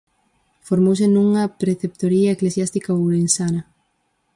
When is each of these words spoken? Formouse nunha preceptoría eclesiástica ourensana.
Formouse 0.67 1.05
nunha 1.09 1.43
preceptoría 1.61 2.33
eclesiástica 2.35 2.95
ourensana. 3.01 3.61